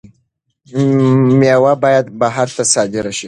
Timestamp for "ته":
2.55-2.63